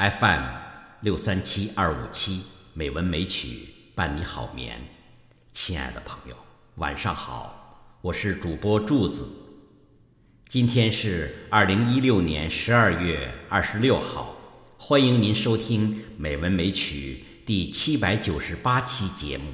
[0.00, 0.40] FM
[1.02, 4.80] 六三七二五七美文美曲伴你好眠，
[5.52, 6.34] 亲爱的朋友，
[6.76, 9.28] 晚上好，我是主播柱子。
[10.48, 14.34] 今天是二零一六年十二月二十六号，
[14.78, 19.52] 欢迎您收听美文美曲第七百九十八期节目。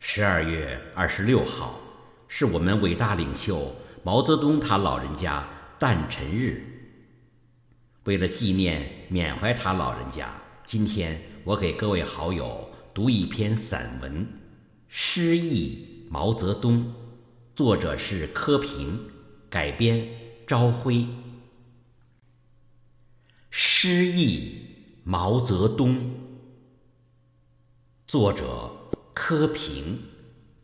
[0.00, 1.78] 十二月二十六号
[2.26, 3.72] 是我们伟大领袖
[4.02, 5.48] 毛泽东他老人家
[5.78, 6.72] 诞辰日。
[8.04, 10.30] 为了纪念缅怀他老人家，
[10.66, 14.22] 今天我给各位好友读一篇散文
[14.88, 16.84] 《诗意毛泽东》，
[17.56, 19.00] 作者是柯平，
[19.48, 20.06] 改编
[20.46, 20.96] 朝晖。
[23.50, 24.60] 《诗意
[25.02, 25.96] 毛泽东》，
[28.06, 28.70] 作者
[29.14, 29.98] 柯平，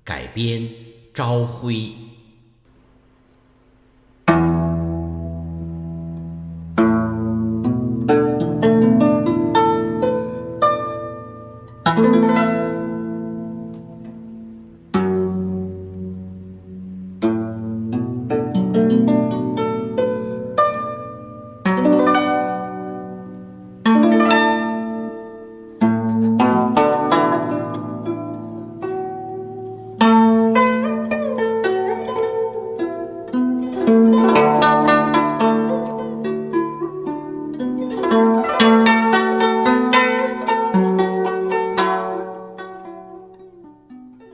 [0.05, 0.69] 改编
[1.15, 1.95] 朝晖。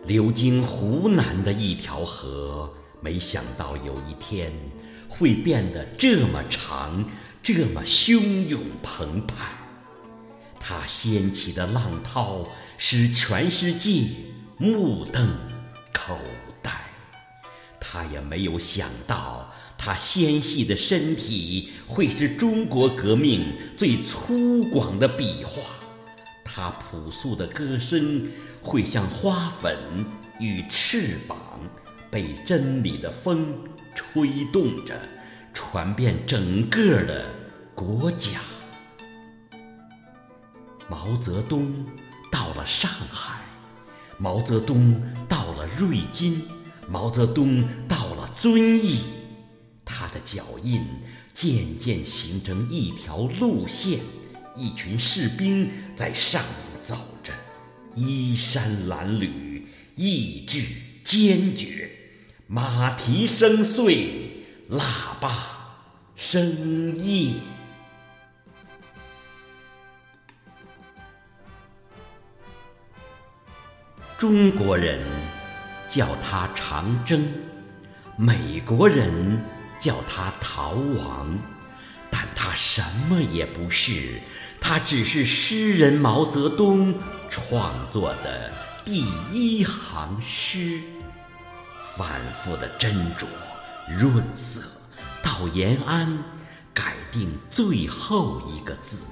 [0.06, 4.52] 流经湖南的一条河，没想到有一天
[5.08, 7.04] 会变得这么长，
[7.42, 9.48] 这么汹涌澎湃。
[10.60, 12.46] 它掀起的浪涛
[12.78, 14.06] 使全世界
[14.58, 15.28] 目瞪
[15.92, 16.16] 口
[16.62, 16.70] 呆。
[17.80, 23.44] 他也没有想到，他纤细的身体会是中国革命
[23.76, 25.75] 最粗犷的笔画。
[26.56, 28.26] 他朴素的歌声
[28.62, 29.76] 会像花粉
[30.40, 31.36] 与翅膀，
[32.10, 33.54] 被真理的风
[33.94, 34.98] 吹动着，
[35.52, 37.26] 传遍整个的
[37.74, 38.40] 国家。
[40.88, 41.84] 毛泽东
[42.32, 43.42] 到了上海，
[44.16, 46.42] 毛泽东到了瑞金，
[46.88, 49.02] 毛泽东到了遵义，
[49.84, 50.82] 他的脚印
[51.34, 54.00] 渐渐形成一条路线。
[54.56, 57.32] 一群士兵在上面走着，
[57.94, 59.62] 衣衫褴褛，
[59.94, 60.64] 意志
[61.04, 61.90] 坚决，
[62.46, 65.76] 马蹄声碎，喇叭
[66.16, 67.34] 声咽。
[74.18, 75.04] 中国人
[75.90, 77.28] 叫他长征，
[78.16, 79.38] 美国人
[79.78, 81.38] 叫他逃亡，
[82.10, 84.18] 但他什么也不是。
[84.60, 86.94] 他只是诗人毛泽东
[87.30, 88.52] 创作的
[88.84, 90.80] 第一行诗，
[91.96, 93.26] 反复的斟酌、
[93.88, 94.60] 润色，
[95.22, 96.18] 到延安
[96.74, 99.02] 改定最后一个字。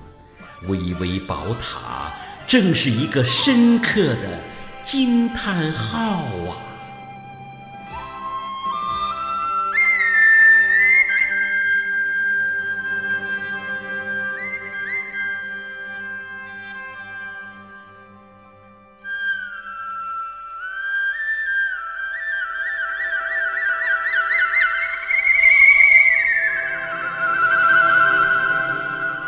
[0.67, 2.13] 巍巍宝塔，
[2.47, 4.41] 正是一个深刻的
[4.83, 6.57] 惊叹号啊！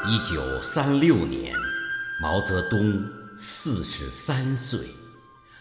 [0.09, 1.53] 一九三六年，
[2.23, 3.05] 毛泽东
[3.37, 4.79] 四十三岁，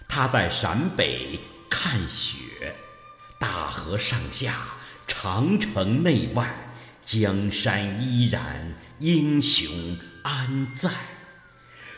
[0.08, 2.38] 他在陕北看雪，
[3.40, 4.66] 大河上下，
[5.08, 6.56] 长城内外，
[7.04, 9.68] 江山依然，英雄
[10.22, 10.92] 安在？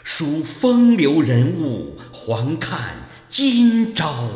[0.06, 2.96] 数风流人物，还看
[3.30, 4.30] 今朝。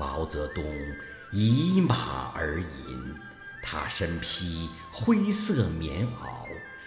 [0.00, 0.64] 毛泽东
[1.30, 3.14] 倚马而吟，
[3.62, 6.42] 他身披灰色棉袄。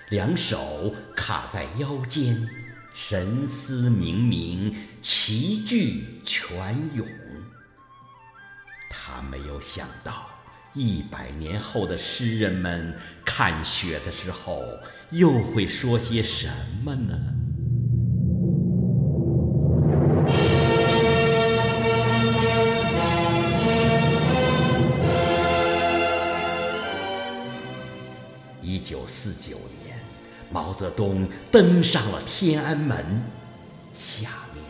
[0.10, 2.48] 两手卡在腰间，
[2.94, 7.08] 神思明明，齐聚泉涌。
[8.88, 10.30] 他没有想到，
[10.76, 12.96] 一百年后的诗人们
[13.26, 14.62] 看雪的时候，
[15.10, 16.48] 又会说些什
[16.84, 17.18] 么呢？
[29.18, 29.98] 四九年，
[30.52, 32.98] 毛泽东登上了天安门，
[33.98, 34.62] 下面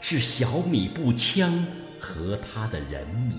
[0.00, 1.66] 是小米步枪
[2.00, 3.38] 和他的人民。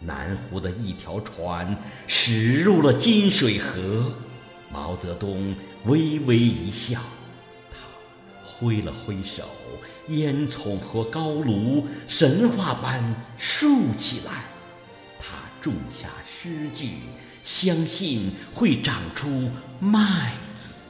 [0.00, 1.76] 南湖的一条船
[2.08, 4.12] 驶入了金水河，
[4.70, 5.54] 毛泽东
[5.84, 7.00] 微微一笑，
[7.70, 7.78] 他
[8.44, 9.48] 挥了挥手，
[10.08, 14.42] 烟囱和高炉神话般竖起来。
[15.20, 16.96] 他种下诗句，
[17.46, 19.48] 相信会长出
[19.78, 20.82] 麦子。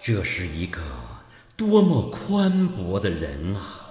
[0.00, 0.80] 这是一个
[1.56, 3.90] 多么宽博的人啊！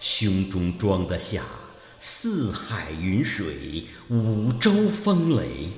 [0.00, 1.44] 胸中装得下
[2.00, 5.68] 四海云水、五洲风雷，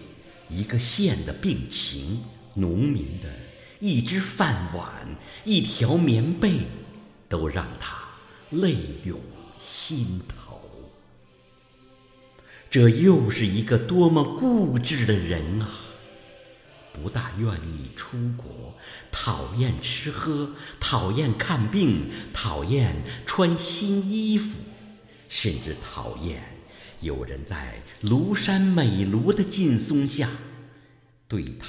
[0.48, 2.24] 一个县的病情，
[2.54, 3.28] 农民的
[3.78, 4.90] 一只饭碗、
[5.44, 6.60] 一条棉被，
[7.28, 7.98] 都让他
[8.48, 8.74] 泪
[9.04, 9.20] 涌
[9.64, 10.60] 心头。
[12.70, 15.68] 这又是一个多么固执的人啊！
[16.92, 18.74] 不大愿意出国，
[19.10, 22.94] 讨厌吃喝，讨厌看病，讨厌
[23.24, 24.58] 穿新衣服，
[25.28, 26.42] 甚至讨厌
[27.00, 30.30] 有人在庐山美庐的劲松下
[31.26, 31.68] 对他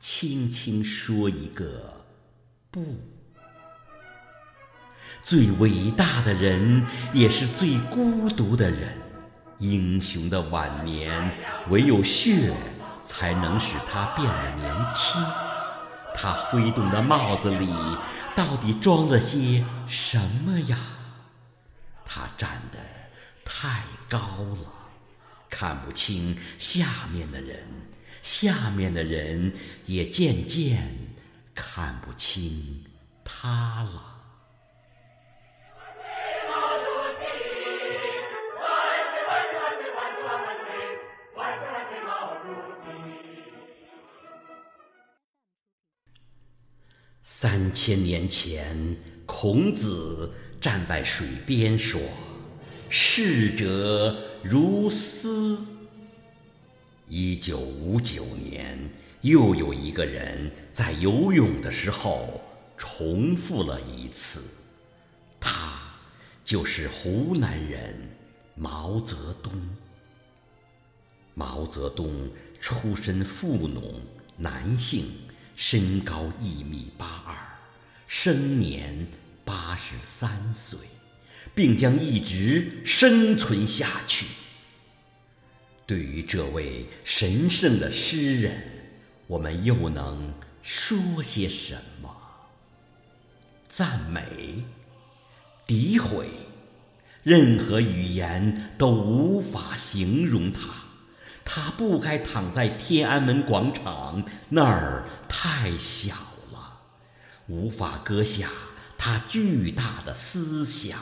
[0.00, 2.06] 轻轻说一个
[2.70, 2.82] “不”。
[5.26, 8.96] 最伟大的人，也是最孤独的人。
[9.58, 11.36] 英雄的晚年，
[11.68, 12.54] 唯有血。
[13.08, 15.24] 才能使他变得年轻。
[16.12, 17.68] 他挥动的帽子里
[18.34, 20.76] 到底装了些什么呀？
[22.04, 22.78] 他站得
[23.44, 24.72] 太高了，
[25.48, 27.64] 看不清下面的人，
[28.24, 29.52] 下面的人
[29.84, 30.92] 也渐渐
[31.54, 32.84] 看不清
[33.24, 34.15] 他了。
[47.28, 48.96] 三千年前，
[49.26, 52.00] 孔子站在水边说
[52.88, 55.58] ：“逝者如斯。”
[57.10, 58.78] 一九五九年，
[59.22, 62.40] 又有一个人在游泳的时候
[62.78, 64.40] 重复了一次，
[65.40, 65.82] 他
[66.44, 68.08] 就是湖南人
[68.54, 69.52] 毛泽东。
[71.34, 72.30] 毛泽东
[72.60, 74.00] 出身富农，
[74.36, 75.06] 男性。
[75.56, 77.34] 身高一米八二，
[78.06, 79.06] 生年
[79.42, 80.78] 八十三岁，
[81.54, 84.26] 并将一直生存下去。
[85.86, 88.62] 对于这位神圣的诗人，
[89.26, 90.30] 我们又能
[90.62, 92.14] 说些什么？
[93.66, 94.62] 赞美、
[95.66, 96.28] 诋毁，
[97.22, 100.85] 任何语言都无法形容他。
[101.48, 106.14] 他不该躺在天安门广场，那儿太小
[106.52, 106.80] 了，
[107.46, 108.50] 无法搁下
[108.98, 110.98] 他巨大的思想。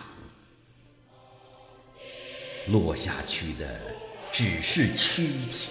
[2.69, 3.81] 落下去的
[4.31, 5.71] 只是躯体，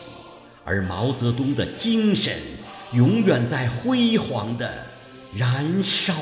[0.66, 2.40] 而毛泽东的精神
[2.94, 4.88] 永远在辉煌的
[5.36, 6.16] 燃烧。